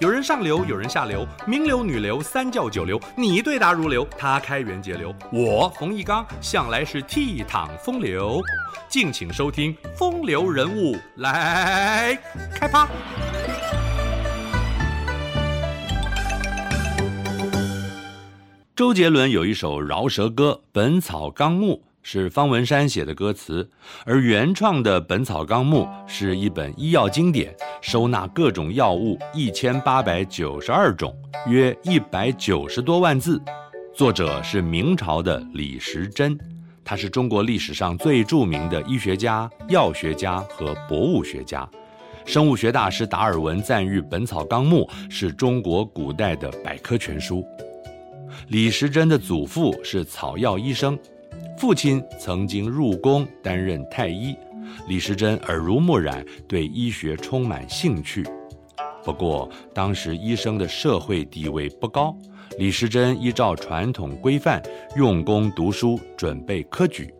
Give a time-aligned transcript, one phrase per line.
[0.00, 8.40] 有人上流，有人下流，名流、女流、三教九流，你对答如流，他开源节流，我冯一刚向来是倜傥风流。
[8.88, 12.16] 敬请收听《风流人物》来
[12.54, 12.86] 开趴。
[18.76, 21.82] 周杰伦有一首饶舌歌《本草纲目》。
[22.02, 23.68] 是方文山写的歌词，
[24.06, 31.14] 而原创的《本草纲目》是一本医药经典，收纳各种药物一千八百九十二种，
[31.46, 33.40] 约一百九十多万字。
[33.94, 36.38] 作者是明朝的李时珍，
[36.84, 41.68] 他是中国历史上最著名的医学家、药学家和博物学家。
[42.24, 47.44] 生物学大师达尔文赞誉《本草纲目》是中国古代的百科全书。
[48.48, 50.98] 李时珍的祖父是草药医生。
[51.58, 54.36] 父亲曾经入宫担任太医，
[54.86, 58.24] 李时珍耳濡目染，对医学充满兴趣。
[59.02, 62.16] 不过，当时医生的社会地位不高，
[62.58, 64.62] 李时珍依照传统规范，
[64.94, 67.12] 用功读书，准备科举。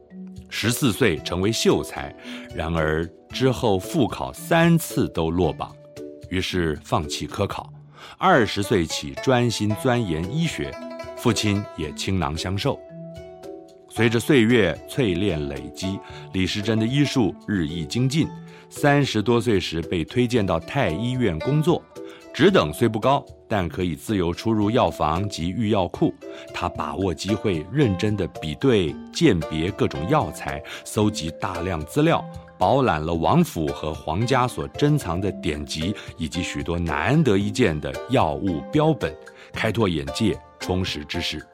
[0.48, 2.14] 十四岁成为秀才，
[2.54, 5.74] 然而之后复考三次都落榜，
[6.30, 7.68] 于是放弃科考。
[8.16, 10.72] 二十岁起专心钻研医学，
[11.16, 12.78] 父亲也倾囊相授。
[13.98, 15.98] 随着岁月淬炼累积，
[16.32, 18.28] 李时珍的医术日益精进。
[18.70, 21.82] 三十多岁时被推荐到太医院工作，
[22.32, 26.14] 职等虽不高，但可以自由出入药房及御药库。
[26.54, 32.24] 他把握机会，认真地比对鉴别各种药材，搜集大量资料，
[32.56, 39.12] 饱览了王府和皇家所珍藏的典籍，以及许多难得一见的药物标本，
[39.52, 41.44] 开拓眼界，充实知识。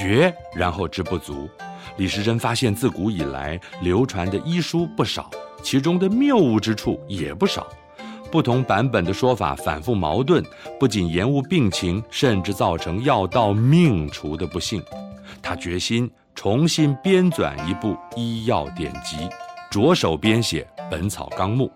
[0.00, 1.46] 学，然后知不足。
[1.98, 5.30] 李时珍发现，自古以来流传的医书不少，
[5.62, 7.66] 其中的谬误之处也不少。
[8.30, 10.42] 不同版本的说法反复矛盾，
[10.78, 14.82] 不仅延误病情，甚至造成药到命除的不幸。
[15.42, 19.28] 他决心重新编纂一部医药典籍，
[19.70, 21.70] 着手编写《本草纲目》。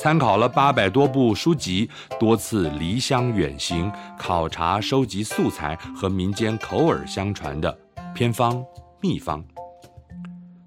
[0.00, 1.86] 参考了八百多部书籍，
[2.18, 7.78] 多次离乡远行，考察收集素材和民间口耳相传的
[8.14, 8.64] 偏方
[8.98, 9.44] 秘方。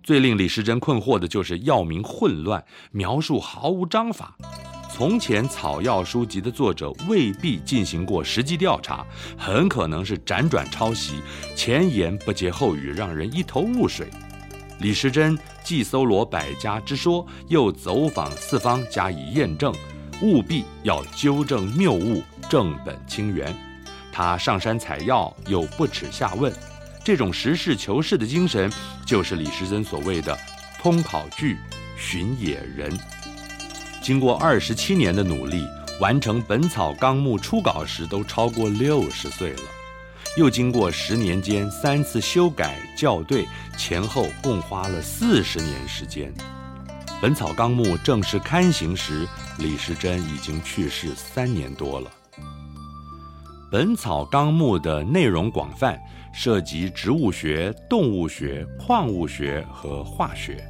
[0.04, 4.38] 最令李时珍困惑的就是药名混乱，描述毫无章法。
[4.88, 9.04] 从前草药书籍的作者未必进行过实际调查，
[9.36, 11.16] 很可能是辗转抄袭，
[11.56, 14.12] 前言不接后语，让人一头雾水。
[14.84, 19.74] 李时珍既搜罗百家之说，又走访四方加以验证，
[20.22, 23.56] 务必要纠正谬误，正本清源。
[24.12, 26.54] 他上山采药，又不耻下问，
[27.02, 28.70] 这种实事求是的精神，
[29.06, 30.38] 就是李时珍所谓的
[30.84, 31.58] “通考据，
[31.98, 32.92] 寻野人”。
[34.04, 35.66] 经过二十七年的努力，
[36.02, 39.62] 完成《本草纲目》初稿时，都超过六十岁了。
[40.38, 43.48] 又经过十年间三次修改校对，
[43.78, 46.34] 前后共花了四十年时间。
[47.22, 49.28] 《本草纲目》正式刊行时，
[49.60, 52.12] 李时珍已经去世三年多了。
[53.72, 56.00] 《本草纲目》的内容广泛，
[56.34, 60.64] 涉及植物学、动物学、矿物学和化学，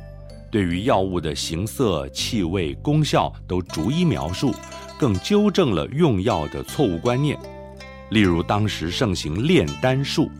[0.51, 4.53] 对于药物的形色、气味、功效都逐一描述，
[4.99, 7.37] 更纠正了用药的错误观念。
[8.09, 10.31] 例如，当时盛行炼丹术，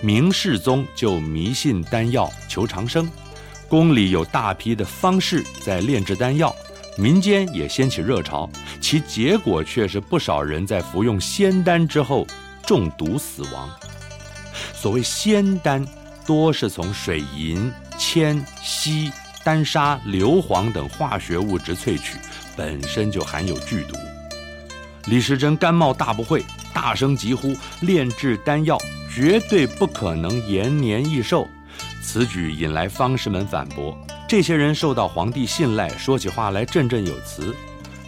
[0.00, 3.10] 明世宗就迷信丹药求长生，
[3.68, 6.54] 宫里有大批的方士在炼制丹药，
[6.96, 8.48] 民间也掀起热潮，
[8.80, 12.26] 其结果却是不少人在服用仙丹之后
[12.64, 13.68] 中毒死亡。
[14.72, 15.86] 所谓仙丹，
[16.26, 19.12] 多是从水银、铅、锡、
[19.44, 22.16] 丹砂、硫磺等化学物质萃取，
[22.56, 23.96] 本身就含有剧毒。
[25.06, 26.44] 李时珍甘冒大不讳。
[26.80, 28.78] 大声疾呼：炼制丹药
[29.12, 31.44] 绝对不可能延年益寿。
[32.00, 33.98] 此举引来方士们反驳。
[34.28, 37.52] 这些人受到皇帝信赖，说起话来振振有词。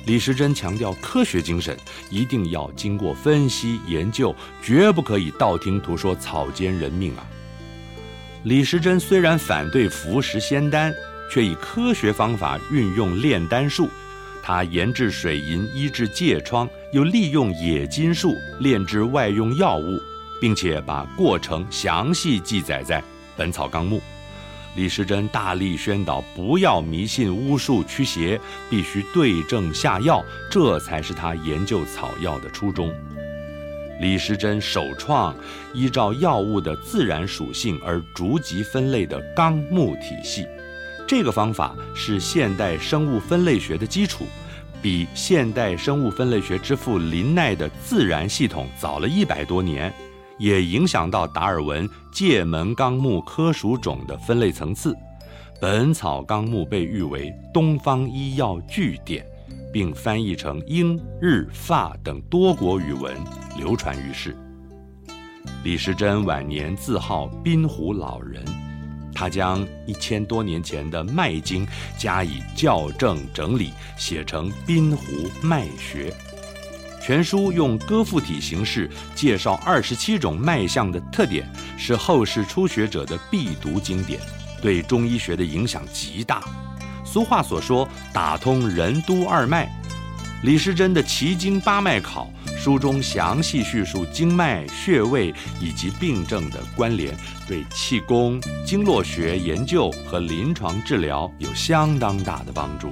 [0.06, 1.76] 李时珍强调科学精神，
[2.10, 4.32] 一定要经过分析研究，
[4.62, 7.26] 绝不可以道听途说、草菅人命啊！
[8.44, 10.94] 李时珍虽然反对服食仙丹，
[11.28, 13.90] 却以科学方法运用炼丹术。
[14.42, 20.00] 他研制水银医治疥疮，又利用冶金术炼制外用药物，
[20.40, 23.00] 并且把过程详细记载在
[23.36, 23.98] 《本草纲目》。
[24.76, 28.40] 李时珍大力宣导不要迷信巫术驱邪，
[28.70, 32.94] 必须对症下药，这才是他研究草药的初衷。
[34.00, 35.34] 李时珍首创
[35.74, 40.46] 依照药物的自然属性而逐级分类的纲目体系。
[41.10, 44.26] 这个方法是现代生物分类学的基础，
[44.80, 49.92] 比现代生物分类学之父林奈的自然系统早了一百多年，
[50.38, 54.92] 也影响到达尔文界门纲目科属种的分类层次。
[55.60, 59.26] 《本草纲目》被誉为东方医药巨典，
[59.72, 63.12] 并翻译成英、日、法等多国语文，
[63.56, 64.36] 流传于世。
[65.64, 68.44] 李时珍晚年自号滨湖老人。
[69.20, 71.66] 他将一千多年前的《脉经》
[71.98, 75.04] 加以校正整理，写成《滨湖
[75.42, 76.10] 脉学》
[77.04, 81.46] 全书，用歌赋体形式介绍二十七种脉象的特点，
[81.76, 84.18] 是后世初学者的必读经典，
[84.62, 86.42] 对中医学的影响极大。
[87.04, 89.70] 俗话所说，打通任督二脉。
[90.44, 92.32] 李时珍的《奇经八脉考》
[92.62, 97.16] 书中详细叙述经脉、穴位以及病症的关联，
[97.48, 102.90] 对气功、经络学研究和临床治疗有相当大的帮助。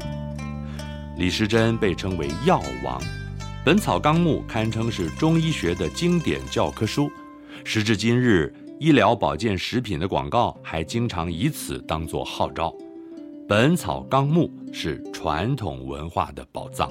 [1.19, 2.99] 李时珍被称为药王，
[3.63, 7.11] 《本草纲目》堪称是中医学的经典教科书。
[7.63, 8.51] 时至今日，
[8.81, 12.71] 医疗保健食品的广告还经常以此当作号召。
[13.47, 16.91] 《本草纲目》是传统文化的宝藏。